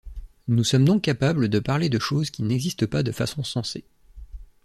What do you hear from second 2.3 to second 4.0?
qui n'existent pas de façon sensée.